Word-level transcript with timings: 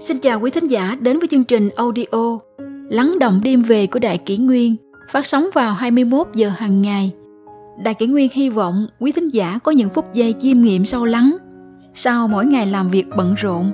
Xin 0.00 0.18
chào 0.18 0.40
quý 0.40 0.50
thính 0.50 0.66
giả 0.66 0.96
đến 1.00 1.18
với 1.18 1.28
chương 1.28 1.44
trình 1.44 1.68
audio 1.76 2.38
Lắng 2.90 3.18
động 3.18 3.40
đêm 3.44 3.62
về 3.62 3.86
của 3.86 3.98
Đại 3.98 4.18
Kỷ 4.18 4.36
Nguyên 4.36 4.76
phát 5.10 5.26
sóng 5.26 5.44
vào 5.54 5.74
21 5.74 6.28
giờ 6.34 6.48
hàng 6.48 6.82
ngày. 6.82 7.12
Đại 7.82 7.94
Kỷ 7.94 8.06
Nguyên 8.06 8.28
hy 8.32 8.50
vọng 8.50 8.86
quý 9.00 9.12
thính 9.12 9.28
giả 9.28 9.58
có 9.64 9.72
những 9.72 9.88
phút 9.90 10.04
giây 10.14 10.34
chiêm 10.38 10.60
nghiệm 10.60 10.84
sâu 10.84 11.04
lắng 11.04 11.36
sau 11.94 12.28
mỗi 12.28 12.46
ngày 12.46 12.66
làm 12.66 12.88
việc 12.88 13.06
bận 13.16 13.34
rộn. 13.34 13.72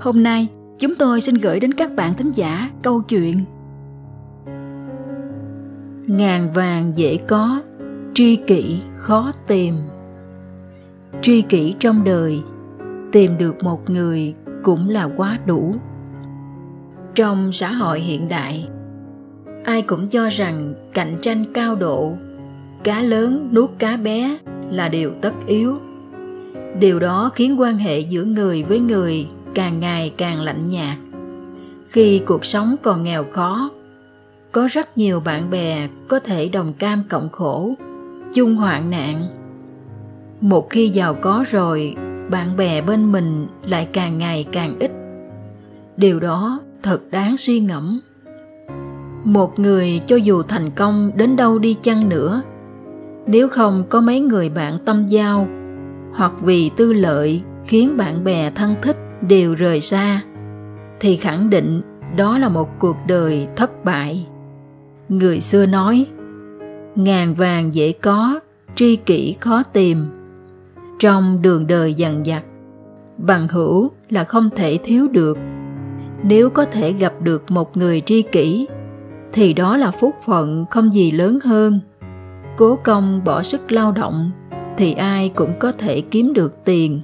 Hôm 0.00 0.22
nay, 0.22 0.48
chúng 0.78 0.94
tôi 0.94 1.20
xin 1.20 1.34
gửi 1.34 1.60
đến 1.60 1.74
các 1.74 1.94
bạn 1.94 2.14
thính 2.14 2.32
giả 2.32 2.70
câu 2.82 3.00
chuyện 3.00 3.36
Ngàn 6.06 6.52
vàng 6.52 6.92
dễ 6.94 7.16
có, 7.28 7.62
tri 8.14 8.36
kỷ 8.36 8.80
khó 8.94 9.32
tìm. 9.46 9.74
Tri 11.22 11.42
kỷ 11.42 11.74
trong 11.78 12.04
đời, 12.04 12.40
tìm 13.12 13.38
được 13.38 13.62
một 13.62 13.90
người 13.90 14.34
cũng 14.64 14.88
là 14.88 15.08
quá 15.16 15.38
đủ. 15.46 15.74
Trong 17.14 17.52
xã 17.52 17.72
hội 17.72 18.00
hiện 18.00 18.28
đại, 18.28 18.68
ai 19.64 19.82
cũng 19.82 20.08
cho 20.08 20.28
rằng 20.28 20.74
cạnh 20.92 21.16
tranh 21.22 21.44
cao 21.54 21.74
độ, 21.74 22.12
cá 22.84 23.02
lớn 23.02 23.48
nuốt 23.52 23.70
cá 23.78 23.96
bé 23.96 24.38
là 24.70 24.88
điều 24.88 25.10
tất 25.20 25.32
yếu. 25.46 25.76
Điều 26.80 27.00
đó 27.00 27.30
khiến 27.34 27.60
quan 27.60 27.76
hệ 27.76 28.00
giữa 28.00 28.24
người 28.24 28.62
với 28.62 28.80
người 28.80 29.26
càng 29.54 29.80
ngày 29.80 30.14
càng 30.16 30.40
lạnh 30.40 30.68
nhạt. 30.68 30.96
Khi 31.88 32.18
cuộc 32.26 32.44
sống 32.44 32.76
còn 32.82 33.04
nghèo 33.04 33.24
khó, 33.30 33.70
có 34.52 34.68
rất 34.70 34.98
nhiều 34.98 35.20
bạn 35.20 35.50
bè 35.50 35.88
có 36.08 36.18
thể 36.18 36.48
đồng 36.48 36.72
cam 36.72 37.02
cộng 37.08 37.28
khổ, 37.28 37.74
chung 38.34 38.56
hoạn 38.56 38.90
nạn. 38.90 39.26
Một 40.40 40.70
khi 40.70 40.88
giàu 40.88 41.14
có 41.14 41.44
rồi 41.50 41.96
bạn 42.30 42.56
bè 42.56 42.82
bên 42.82 43.12
mình 43.12 43.46
lại 43.62 43.88
càng 43.92 44.18
ngày 44.18 44.46
càng 44.52 44.76
ít. 44.78 44.90
Điều 45.96 46.20
đó 46.20 46.60
thật 46.82 47.00
đáng 47.10 47.36
suy 47.36 47.60
ngẫm. 47.60 48.00
Một 49.24 49.58
người 49.58 50.00
cho 50.06 50.16
dù 50.16 50.42
thành 50.42 50.70
công 50.70 51.10
đến 51.14 51.36
đâu 51.36 51.58
đi 51.58 51.76
chăng 51.82 52.08
nữa, 52.08 52.42
nếu 53.26 53.48
không 53.48 53.84
có 53.88 54.00
mấy 54.00 54.20
người 54.20 54.48
bạn 54.48 54.78
tâm 54.84 55.06
giao 55.06 55.48
hoặc 56.12 56.32
vì 56.42 56.70
tư 56.76 56.92
lợi 56.92 57.42
khiến 57.66 57.96
bạn 57.96 58.24
bè 58.24 58.50
thân 58.50 58.74
thích 58.82 58.96
đều 59.28 59.54
rời 59.54 59.80
xa, 59.80 60.22
thì 61.00 61.16
khẳng 61.16 61.50
định 61.50 61.80
đó 62.16 62.38
là 62.38 62.48
một 62.48 62.68
cuộc 62.78 62.96
đời 63.06 63.46
thất 63.56 63.84
bại. 63.84 64.26
Người 65.08 65.40
xưa 65.40 65.66
nói, 65.66 66.06
ngàn 66.94 67.34
vàng 67.34 67.74
dễ 67.74 67.92
có, 67.92 68.40
tri 68.74 68.96
kỷ 68.96 69.36
khó 69.40 69.62
tìm 69.62 70.04
trong 71.04 71.42
đường 71.42 71.66
đời 71.66 71.94
dằn 71.94 72.26
dặt 72.26 72.42
bằng 73.18 73.48
hữu 73.48 73.90
là 74.08 74.24
không 74.24 74.50
thể 74.56 74.78
thiếu 74.84 75.08
được. 75.08 75.38
Nếu 76.22 76.50
có 76.50 76.64
thể 76.64 76.92
gặp 76.92 77.12
được 77.20 77.50
một 77.50 77.76
người 77.76 78.02
tri 78.06 78.22
kỷ, 78.22 78.68
thì 79.32 79.52
đó 79.52 79.76
là 79.76 79.90
phúc 79.90 80.14
phận 80.26 80.64
không 80.70 80.94
gì 80.94 81.10
lớn 81.10 81.38
hơn. 81.44 81.80
Cố 82.56 82.76
công 82.76 83.24
bỏ 83.24 83.42
sức 83.42 83.72
lao 83.72 83.92
động, 83.92 84.30
thì 84.76 84.92
ai 84.92 85.28
cũng 85.28 85.58
có 85.58 85.72
thể 85.72 86.00
kiếm 86.00 86.32
được 86.32 86.64
tiền. 86.64 87.00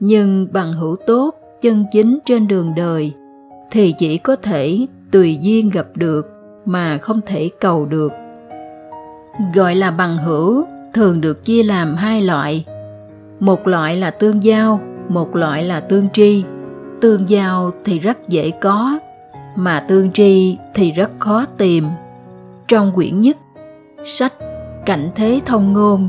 Nhưng 0.00 0.46
bằng 0.52 0.72
hữu 0.72 0.96
tốt, 1.06 1.34
chân 1.60 1.84
chính 1.92 2.18
trên 2.24 2.48
đường 2.48 2.72
đời, 2.76 3.12
thì 3.70 3.94
chỉ 3.98 4.18
có 4.18 4.36
thể 4.36 4.86
tùy 5.10 5.38
duyên 5.40 5.70
gặp 5.70 5.86
được 5.94 6.26
mà 6.64 6.98
không 6.98 7.20
thể 7.26 7.50
cầu 7.60 7.86
được. 7.86 8.12
Gọi 9.54 9.74
là 9.74 9.90
bằng 9.90 10.16
hữu 10.16 10.64
thường 10.94 11.20
được 11.20 11.44
chia 11.44 11.62
làm 11.62 11.94
hai 11.94 12.22
loại 12.22 12.64
một 13.40 13.66
loại 13.66 13.96
là 13.96 14.10
tương 14.10 14.42
giao, 14.42 14.80
một 15.08 15.36
loại 15.36 15.64
là 15.64 15.80
tương 15.80 16.08
tri. 16.12 16.44
Tương 17.00 17.28
giao 17.28 17.70
thì 17.84 17.98
rất 17.98 18.28
dễ 18.28 18.50
có, 18.50 18.98
mà 19.56 19.80
tương 19.80 20.12
tri 20.12 20.58
thì 20.74 20.92
rất 20.92 21.10
khó 21.18 21.44
tìm. 21.58 21.84
Trong 22.68 22.92
quyển 22.94 23.20
nhất, 23.20 23.36
sách 24.04 24.32
cảnh 24.86 25.10
thế 25.14 25.40
thông 25.46 25.72
ngôn 25.72 26.08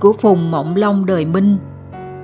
của 0.00 0.12
phùng 0.12 0.50
mộng 0.50 0.76
long 0.76 1.06
đời 1.06 1.24
minh, 1.24 1.56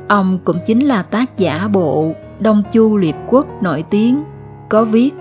ông 0.08 0.38
cũng 0.44 0.58
chính 0.66 0.86
là 0.86 1.02
tác 1.02 1.38
giả 1.38 1.68
bộ 1.68 2.12
đông 2.40 2.62
chu 2.72 2.96
liệt 2.96 3.16
quốc 3.28 3.62
nổi 3.62 3.84
tiếng, 3.90 4.22
có 4.68 4.84
viết, 4.84 5.14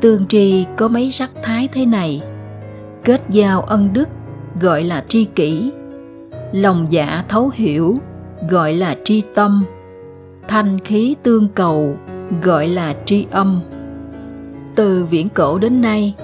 tương 0.00 0.26
tri 0.26 0.66
có 0.76 0.88
mấy 0.88 1.12
sắc 1.12 1.30
thái 1.42 1.68
thế 1.72 1.86
này? 1.86 2.22
Kết 3.04 3.22
giao 3.28 3.62
ân 3.62 3.88
đức, 3.92 4.08
gọi 4.60 4.84
là 4.84 5.04
tri 5.08 5.24
kỷ. 5.24 5.72
Lòng 6.52 6.86
dạ 6.90 7.24
thấu 7.28 7.50
hiểu 7.54 7.94
gọi 8.48 8.72
là 8.72 8.96
tri 9.04 9.22
tâm. 9.34 9.64
Thanh 10.48 10.78
khí 10.78 11.16
tương 11.22 11.48
cầu 11.48 11.96
gọi 12.42 12.68
là 12.68 12.94
tri 13.04 13.26
âm. 13.30 13.60
Từ 14.74 15.06
viễn 15.10 15.28
cổ 15.28 15.58
đến 15.58 15.80
nay, 15.80 16.14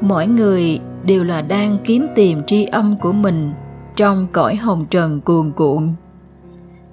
mỗi 0.00 0.26
người 0.26 0.80
đều 1.04 1.24
là 1.24 1.42
đang 1.42 1.78
kiếm 1.84 2.06
tìm 2.14 2.42
tri 2.46 2.64
âm 2.64 2.96
của 3.00 3.12
mình 3.12 3.52
trong 3.96 4.26
cõi 4.32 4.56
hồng 4.56 4.86
trần 4.90 5.20
cuồn 5.20 5.52
cuộn. 5.56 5.92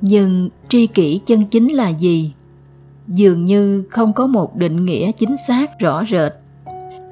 Nhưng 0.01 0.49
tri 0.69 0.87
kỷ 0.87 1.21
chân 1.25 1.45
chính 1.45 1.67
là 1.67 1.89
gì? 1.89 2.33
Dường 3.07 3.45
như 3.45 3.83
không 3.89 4.13
có 4.13 4.27
một 4.27 4.55
định 4.55 4.85
nghĩa 4.85 5.11
chính 5.11 5.35
xác 5.47 5.79
rõ 5.79 6.03
rệt. 6.05 6.33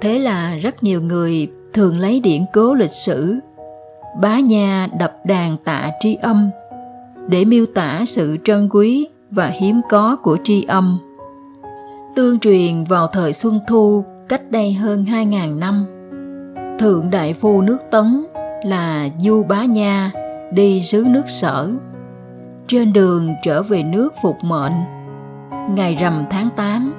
Thế 0.01 0.19
là 0.19 0.55
rất 0.55 0.83
nhiều 0.83 1.01
người 1.01 1.47
thường 1.73 1.97
lấy 1.97 2.19
điển 2.19 2.41
cố 2.53 2.73
lịch 2.73 2.91
sử, 2.91 3.35
bá 4.21 4.39
nha 4.39 4.87
đập 4.99 5.13
đàn 5.25 5.57
tạ 5.57 5.91
tri 5.99 6.15
âm 6.15 6.49
để 7.27 7.45
miêu 7.45 7.65
tả 7.65 8.03
sự 8.07 8.37
trân 8.43 8.69
quý 8.71 9.07
và 9.31 9.47
hiếm 9.47 9.81
có 9.89 10.15
của 10.23 10.37
tri 10.43 10.63
âm. 10.63 10.97
Tương 12.15 12.39
truyền 12.39 12.83
vào 12.83 13.07
thời 13.07 13.33
Xuân 13.33 13.59
Thu 13.67 14.03
cách 14.29 14.51
đây 14.51 14.73
hơn 14.73 15.05
2.000 15.09 15.59
năm, 15.59 15.85
Thượng 16.79 17.09
Đại 17.09 17.33
Phu 17.33 17.61
nước 17.61 17.77
Tấn 17.91 18.25
là 18.65 19.09
Du 19.19 19.43
Bá 19.43 19.65
Nha 19.65 20.11
đi 20.53 20.83
xứ 20.83 21.05
nước 21.09 21.23
sở. 21.27 21.71
Trên 22.67 22.93
đường 22.93 23.33
trở 23.43 23.63
về 23.63 23.83
nước 23.83 24.13
phục 24.21 24.37
mệnh, 24.43 24.73
ngày 25.75 25.95
rằm 25.95 26.23
tháng 26.29 26.49
8, 26.55 26.93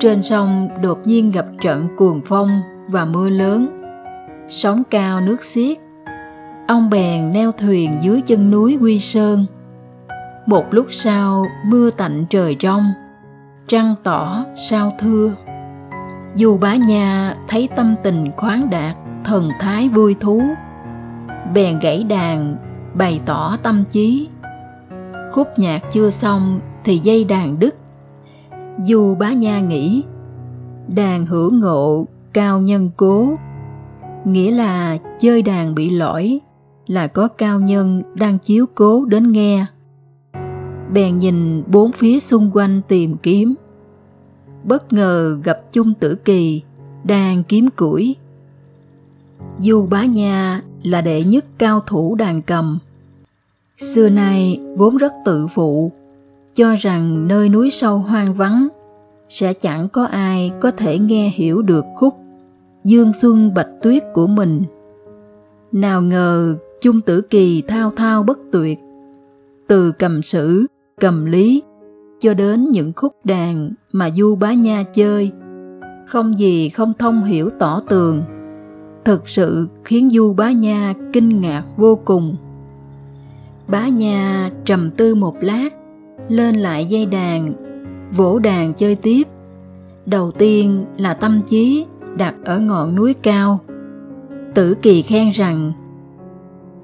trên 0.00 0.22
sông 0.22 0.68
đột 0.82 0.98
nhiên 1.04 1.30
gặp 1.30 1.46
trận 1.60 1.88
cuồng 1.96 2.20
phong 2.26 2.60
và 2.88 3.04
mưa 3.04 3.28
lớn, 3.28 3.82
sóng 4.48 4.82
cao 4.90 5.20
nước 5.20 5.44
xiết. 5.44 5.78
Ông 6.68 6.90
bèn 6.90 7.32
neo 7.32 7.52
thuyền 7.52 7.98
dưới 8.02 8.20
chân 8.20 8.50
núi 8.50 8.78
Quy 8.80 9.00
Sơn 9.00 9.46
một 10.46 10.74
lúc 10.74 10.86
sau, 10.90 11.46
mưa 11.66 11.90
tạnh 11.90 12.24
trời 12.30 12.54
trong 12.54 12.92
trăng 13.68 13.94
tỏ 14.02 14.44
sao 14.56 14.90
thưa. 14.98 15.34
Dù 16.36 16.58
bá 16.58 16.74
nha 16.74 17.36
thấy 17.48 17.68
tâm 17.76 17.94
tình 18.02 18.30
khoáng 18.36 18.70
đạt, 18.70 18.96
thần 19.24 19.50
thái 19.60 19.88
vui 19.88 20.14
thú, 20.20 20.42
bèn 21.54 21.78
gãy 21.78 22.04
đàn, 22.04 22.56
bày 22.94 23.20
tỏ 23.26 23.56
tâm 23.62 23.84
trí. 23.90 24.28
Khúc 25.32 25.48
nhạc 25.56 25.78
chưa 25.92 26.10
xong 26.10 26.60
thì 26.84 26.98
dây 26.98 27.24
đàn 27.24 27.58
đứt. 27.58 27.76
Dù 28.84 29.14
bá 29.14 29.32
nha 29.32 29.60
nghĩ, 29.60 30.04
đàn 30.88 31.26
hữu 31.26 31.50
ngộ 31.50 32.06
cao 32.32 32.60
nhân 32.60 32.90
cố. 32.96 33.34
Nghĩa 34.24 34.50
là 34.50 34.96
chơi 35.20 35.42
đàn 35.42 35.74
bị 35.74 35.90
lỗi 35.90 36.40
là 36.86 37.06
có 37.06 37.28
cao 37.28 37.60
nhân 37.60 38.02
đang 38.14 38.38
chiếu 38.38 38.66
cố 38.74 39.04
đến 39.04 39.32
nghe 39.32 39.66
bèn 40.94 41.18
nhìn 41.18 41.62
bốn 41.66 41.92
phía 41.92 42.20
xung 42.20 42.50
quanh 42.54 42.80
tìm 42.88 43.16
kiếm. 43.22 43.54
Bất 44.64 44.92
ngờ 44.92 45.38
gặp 45.44 45.60
chung 45.72 45.94
tử 45.94 46.14
kỳ 46.14 46.62
đang 47.04 47.44
kiếm 47.44 47.68
củi. 47.76 48.16
Du 49.58 49.86
bá 49.86 50.04
nha 50.04 50.62
là 50.82 51.00
đệ 51.00 51.24
nhất 51.24 51.44
cao 51.58 51.80
thủ 51.80 52.14
đàn 52.14 52.42
cầm, 52.42 52.78
xưa 53.80 54.08
nay 54.08 54.60
vốn 54.76 54.96
rất 54.96 55.12
tự 55.24 55.46
phụ, 55.46 55.92
cho 56.54 56.74
rằng 56.74 57.28
nơi 57.28 57.48
núi 57.48 57.70
sâu 57.70 57.98
hoang 57.98 58.34
vắng 58.34 58.68
sẽ 59.28 59.52
chẳng 59.52 59.88
có 59.88 60.04
ai 60.04 60.52
có 60.60 60.70
thể 60.70 60.98
nghe 60.98 61.32
hiểu 61.34 61.62
được 61.62 61.84
khúc 61.96 62.14
dương 62.84 63.12
xuân 63.20 63.54
bạch 63.54 63.70
tuyết 63.82 64.02
của 64.14 64.26
mình. 64.26 64.62
Nào 65.72 66.02
ngờ 66.02 66.56
chung 66.80 67.00
tử 67.00 67.20
kỳ 67.20 67.62
thao 67.62 67.90
thao 67.90 68.22
bất 68.22 68.38
tuyệt, 68.52 68.78
từ 69.68 69.92
cầm 69.92 70.22
sử 70.22 70.66
cầm 71.00 71.24
lý 71.24 71.62
cho 72.20 72.34
đến 72.34 72.70
những 72.70 72.92
khúc 72.96 73.12
đàn 73.24 73.70
mà 73.92 74.10
du 74.10 74.36
bá 74.36 74.52
nha 74.52 74.84
chơi. 74.94 75.32
Không 76.06 76.38
gì 76.38 76.68
không 76.68 76.92
thông 76.98 77.24
hiểu 77.24 77.50
tỏ 77.58 77.82
tường. 77.88 78.22
Thực 79.04 79.28
sự 79.28 79.68
khiến 79.84 80.10
du 80.10 80.32
bá 80.32 80.52
nha 80.52 80.94
kinh 81.12 81.40
ngạc 81.40 81.64
vô 81.76 81.98
cùng. 82.04 82.36
Bá 83.68 83.88
nha 83.88 84.50
trầm 84.64 84.90
tư 84.90 85.14
một 85.14 85.36
lát, 85.40 85.68
lên 86.28 86.54
lại 86.54 86.86
dây 86.86 87.06
đàn, 87.06 87.52
vỗ 88.16 88.38
đàn 88.38 88.74
chơi 88.74 88.96
tiếp. 88.96 89.22
Đầu 90.06 90.30
tiên 90.30 90.84
là 90.98 91.14
tâm 91.14 91.40
trí 91.48 91.86
đặt 92.16 92.34
ở 92.44 92.58
ngọn 92.58 92.94
núi 92.94 93.14
cao. 93.14 93.60
Tử 94.54 94.74
kỳ 94.82 95.02
khen 95.02 95.28
rằng, 95.34 95.72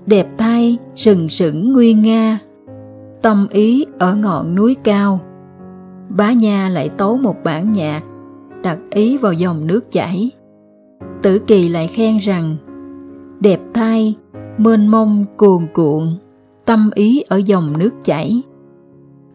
đẹp 0.06 0.28
thay, 0.38 0.76
sừng 0.94 1.28
sững 1.28 1.72
nguy 1.72 1.94
nga 1.94 2.38
tâm 3.22 3.46
ý 3.50 3.86
ở 3.98 4.14
ngọn 4.14 4.54
núi 4.54 4.76
cao. 4.84 5.20
Bá 6.08 6.32
nha 6.32 6.68
lại 6.68 6.88
tấu 6.88 7.16
một 7.16 7.36
bản 7.44 7.72
nhạc, 7.72 8.02
đặt 8.62 8.78
ý 8.90 9.16
vào 9.16 9.32
dòng 9.32 9.66
nước 9.66 9.92
chảy. 9.92 10.30
Tử 11.22 11.38
kỳ 11.38 11.68
lại 11.68 11.88
khen 11.88 12.18
rằng, 12.18 12.56
đẹp 13.40 13.60
thay, 13.74 14.14
mênh 14.58 14.86
mông 14.86 15.24
cuồn 15.36 15.66
cuộn, 15.74 16.18
tâm 16.64 16.90
ý 16.94 17.22
ở 17.28 17.36
dòng 17.36 17.78
nước 17.78 17.90
chảy. 18.04 18.42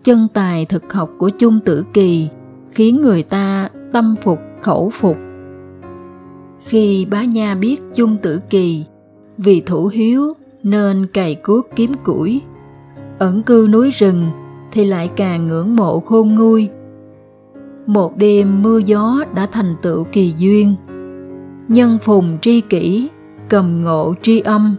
Chân 0.03 0.27
tài 0.33 0.65
thực 0.65 0.93
học 0.93 1.09
của 1.17 1.29
chung 1.29 1.59
tử 1.59 1.85
kỳ 1.93 2.29
khiến 2.71 3.01
người 3.01 3.23
ta 3.23 3.69
tâm 3.93 4.15
phục, 4.21 4.39
khẩu 4.61 4.89
phục. 4.89 5.17
Khi 6.59 7.05
bá 7.05 7.23
nha 7.23 7.55
biết 7.55 7.81
chung 7.95 8.17
tử 8.21 8.39
kỳ 8.49 8.85
vì 9.37 9.61
thủ 9.61 9.87
hiếu 9.87 10.33
nên 10.63 11.07
cày 11.13 11.35
cuốc 11.35 11.67
kiếm 11.75 11.91
củi 12.03 12.41
ẩn 13.19 13.43
cư 13.43 13.67
núi 13.71 13.91
rừng 13.91 14.25
thì 14.71 14.85
lại 14.85 15.09
càng 15.15 15.47
ngưỡng 15.47 15.75
mộ 15.75 15.99
khôn 15.99 16.35
nguôi. 16.35 16.69
Một 17.85 18.17
đêm 18.17 18.61
mưa 18.61 18.77
gió 18.77 19.23
đã 19.35 19.47
thành 19.51 19.75
tựu 19.81 20.03
kỳ 20.03 20.33
duyên. 20.37 20.75
Nhân 21.67 21.97
phùng 22.01 22.37
tri 22.41 22.61
kỷ, 22.61 23.09
cầm 23.49 23.81
ngộ 23.83 24.13
tri 24.21 24.39
âm. 24.39 24.75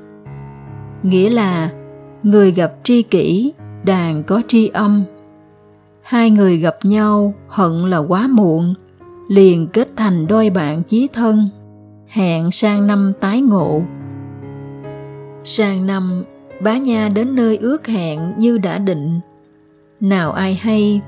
Nghĩa 1.03 1.31
là, 1.31 1.71
người 2.23 2.53
gặp 2.53 2.73
tri 2.85 3.03
kỷ, 3.03 3.53
đàn 3.85 4.23
có 4.23 4.43
tri 4.49 4.69
âm. 4.69 5.05
Hai 6.03 6.31
người 6.31 6.59
gặp 6.59 6.77
nhau 6.83 7.35
hận 7.49 7.91
là 7.91 7.99
quá 7.99 8.27
muộn, 8.27 8.75
liền 9.29 9.67
kết 9.67 9.89
thành 9.97 10.27
đôi 10.27 10.51
bạn 10.51 10.83
chí 10.83 11.09
thân, 11.13 11.49
hẹn 12.07 12.51
sang 12.51 12.87
năm 12.87 13.13
tái 13.21 13.41
ngộ. 13.41 13.83
Sang 15.45 15.87
năm 15.87 16.25
bá 16.61 16.77
nha 16.77 17.09
đến 17.15 17.35
nơi 17.35 17.57
ước 17.57 17.87
hẹn 17.87 18.33
như 18.37 18.59
đã 18.59 18.79
định. 18.79 19.21
Nào 20.01 20.33
ai 20.33 20.55
hay, 20.55 21.01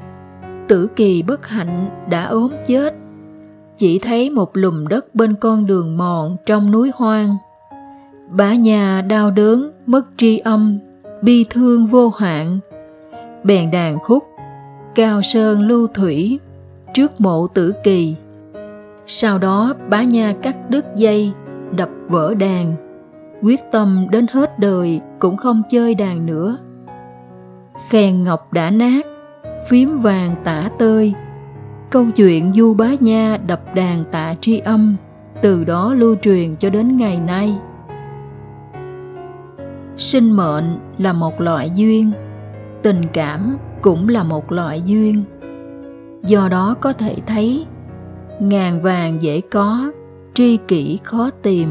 tử 0.69 0.89
kỳ 0.97 1.23
bất 1.23 1.47
hạnh 1.47 1.89
đã 2.11 2.25
ốm 2.25 2.53
chết. 2.67 2.95
Chỉ 3.77 3.99
thấy 3.99 4.31
một 4.31 4.57
lùm 4.57 4.87
đất 4.87 5.15
bên 5.15 5.35
con 5.41 5.67
đường 5.67 5.97
mòn 5.97 6.37
trong 6.47 6.71
núi 6.71 6.91
hoang. 6.95 7.37
Bá 8.31 8.55
nhà 8.55 9.03
đau 9.03 9.31
đớn, 9.31 9.71
mất 9.87 10.07
tri 10.17 10.39
âm, 10.39 10.79
bi 11.23 11.45
thương 11.51 11.87
vô 11.87 12.09
hạn. 12.09 12.59
Bèn 13.45 13.71
đàn 13.71 13.99
khúc, 13.99 14.25
cao 14.95 15.23
sơn 15.23 15.61
lưu 15.61 15.87
thủy 15.87 16.39
trước 16.95 17.21
mộ 17.21 17.47
tử 17.47 17.73
kỳ. 17.85 18.15
Sau 19.07 19.39
đó, 19.39 19.75
bá 19.91 20.03
nha 20.03 20.35
cắt 20.43 20.71
đứt 20.71 20.87
dây, 20.97 21.33
đập 21.73 21.89
vỡ 22.09 22.35
đàn 22.35 22.88
quyết 23.43 23.61
tâm 23.73 24.07
đến 24.11 24.27
hết 24.33 24.59
đời 24.59 25.01
cũng 25.19 25.37
không 25.37 25.63
chơi 25.71 25.95
đàn 25.95 26.27
nữa. 26.27 26.57
Khen 27.89 28.25
ngọc 28.25 28.53
đã 28.53 28.71
nát, 28.71 29.07
phím 29.69 29.99
vàng 29.99 30.37
tả 30.45 30.71
tơi. 30.79 31.15
Câu 31.91 32.05
chuyện 32.17 32.53
du 32.55 32.75
bá 32.75 32.89
nha 33.01 33.39
đập 33.47 33.75
đàn 33.75 34.05
tạ 34.11 34.35
tri 34.41 34.59
âm, 34.59 34.97
từ 35.43 35.65
đó 35.65 35.95
lưu 35.95 36.17
truyền 36.23 36.57
cho 36.57 36.71
đến 36.71 36.97
ngày 36.97 37.21
nay. 37.21 37.59
Sinh 39.97 40.33
mệnh 40.33 40.79
là 40.99 41.13
một 41.13 41.41
loại 41.41 41.71
duyên, 41.75 42.11
tình 42.83 43.03
cảm 43.13 43.57
cũng 43.83 44.09
là 44.09 44.23
một 44.23 44.53
loại 44.53 44.83
duyên. 44.87 45.23
Do 46.23 46.49
đó 46.49 46.75
có 46.81 46.93
thể 46.93 47.17
thấy, 47.27 47.67
ngàn 48.41 48.83
vàng 48.83 49.23
dễ 49.23 49.41
có, 49.41 49.93
tri 50.35 50.57
kỷ 50.57 50.99
khó 51.03 51.31
tìm 51.43 51.69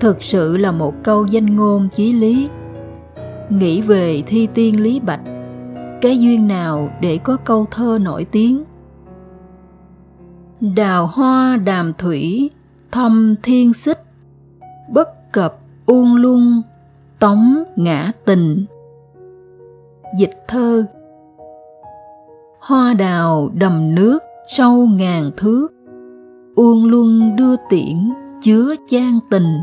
thực 0.00 0.22
sự 0.22 0.56
là 0.56 0.72
một 0.72 0.94
câu 1.02 1.26
danh 1.26 1.56
ngôn 1.56 1.88
chí 1.92 2.12
lý. 2.12 2.48
Nghĩ 3.48 3.80
về 3.80 4.22
thi 4.26 4.48
tiên 4.54 4.82
lý 4.82 5.00
bạch, 5.00 5.20
cái 6.00 6.20
duyên 6.20 6.48
nào 6.48 6.90
để 7.00 7.18
có 7.18 7.36
câu 7.36 7.66
thơ 7.70 7.98
nổi 8.02 8.24
tiếng? 8.24 8.64
Đào 10.60 11.06
hoa 11.06 11.56
đàm 11.56 11.92
thủy, 11.98 12.50
thâm 12.92 13.34
thiên 13.42 13.74
xích, 13.74 14.02
bất 14.92 15.32
cập 15.32 15.58
uông 15.86 16.16
luân 16.16 16.62
tống 17.18 17.62
ngã 17.76 18.12
tình. 18.24 18.64
Dịch 20.18 20.44
thơ, 20.48 20.84
hoa 22.60 22.94
đào 22.94 23.50
đầm 23.54 23.94
nước 23.94 24.18
sâu 24.48 24.86
ngàn 24.86 25.30
thước, 25.36 25.68
uông 26.54 26.90
luân 26.90 27.36
đưa 27.36 27.56
tiễn 27.70 28.12
chứa 28.42 28.74
chan 28.88 29.12
tình 29.30 29.58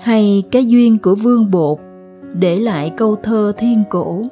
hay 0.00 0.42
cái 0.50 0.66
duyên 0.66 0.98
của 0.98 1.14
vương 1.14 1.50
bột, 1.50 1.78
để 2.34 2.56
lại 2.56 2.92
câu 2.96 3.16
thơ 3.22 3.52
thiên 3.58 3.82
cổ. 3.90 4.22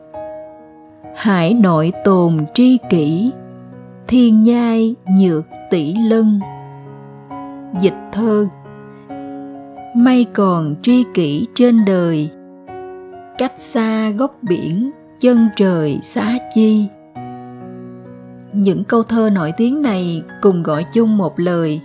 Hải 1.17 1.55
nội 1.55 1.93
tồn 2.05 2.37
tri 2.55 2.79
kỷ, 2.91 3.33
thiên 4.09 4.43
nhai 4.43 4.95
nhược 5.19 5.45
tỷ 5.71 5.95
lân. 6.09 6.41
Dịch 7.81 7.95
thơ, 8.13 8.47
may 9.97 10.27
còn 10.33 10.75
tri 10.83 11.05
kỷ 11.15 11.47
trên 11.55 11.85
đời, 11.85 12.31
cách 13.39 13.53
xa 13.59 14.11
góc 14.11 14.39
biển 14.43 14.91
chân 15.21 15.49
trời 15.57 16.01
xá 16.03 16.39
chi. 16.55 16.87
Những 18.53 18.85
câu 18.85 19.03
thơ 19.03 19.31
nổi 19.31 19.53
tiếng 19.57 19.83
này 19.83 20.23
cùng 20.41 20.63
gọi 20.63 20.85
chung 20.93 21.17
một 21.17 21.41
lời, 21.41 21.81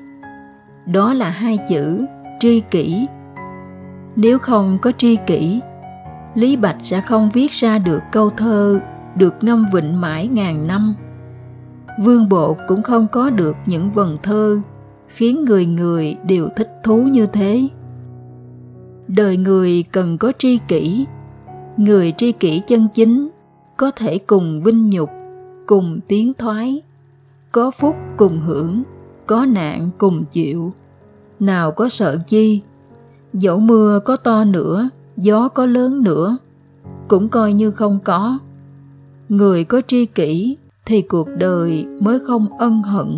đó 0.85 1.13
là 1.13 1.29
hai 1.29 1.57
chữ 1.69 2.05
tri 2.39 2.59
kỷ 2.71 3.05
nếu 4.17 4.39
không 4.39 4.77
có 4.81 4.91
tri 4.97 5.15
kỷ, 5.15 5.59
lý 6.35 6.55
bạch 6.55 6.75
sẽ 6.79 7.01
không 7.01 7.29
viết 7.33 7.51
ra 7.51 7.79
được 7.79 7.99
câu 8.11 8.29
thơ 8.29 8.79
được 9.15 9.35
ngâm 9.41 9.65
vịnh 9.73 10.01
mãi 10.01 10.27
ngàn 10.27 10.67
năm. 10.67 10.95
Vương 12.03 12.29
bộ 12.29 12.57
cũng 12.67 12.83
không 12.83 13.07
có 13.11 13.29
được 13.29 13.55
những 13.65 13.91
vần 13.91 14.17
thơ 14.23 14.61
khiến 15.07 15.45
người 15.45 15.65
người 15.65 16.15
đều 16.27 16.49
thích 16.55 16.75
thú 16.83 16.97
như 16.97 17.25
thế. 17.25 17.67
Đời 19.07 19.37
người 19.37 19.83
cần 19.91 20.17
có 20.17 20.31
tri 20.37 20.59
kỷ, 20.67 21.05
người 21.77 22.13
tri 22.17 22.31
kỷ 22.31 22.61
chân 22.67 22.87
chính 22.93 23.29
có 23.77 23.91
thể 23.91 24.17
cùng 24.17 24.63
vinh 24.63 24.89
nhục, 24.89 25.09
cùng 25.65 25.99
tiến 26.07 26.33
thoái, 26.33 26.81
có 27.51 27.71
phúc 27.71 27.95
cùng 28.17 28.41
hưởng, 28.41 28.83
có 29.27 29.45
nạn 29.45 29.89
cùng 29.97 30.25
chịu. 30.25 30.73
Nào 31.39 31.71
có 31.71 31.89
sợ 31.89 32.17
chi 32.27 32.61
dẫu 33.33 33.59
mưa 33.59 33.99
có 34.05 34.15
to 34.15 34.43
nữa, 34.43 34.89
gió 35.17 35.47
có 35.47 35.65
lớn 35.65 36.03
nữa, 36.03 36.37
cũng 37.07 37.29
coi 37.29 37.53
như 37.53 37.71
không 37.71 37.99
có. 38.03 38.39
Người 39.29 39.63
có 39.63 39.81
tri 39.87 40.05
kỷ 40.05 40.57
thì 40.85 41.01
cuộc 41.01 41.27
đời 41.37 41.85
mới 41.99 42.19
không 42.19 42.57
ân 42.59 42.81
hận. 42.81 43.17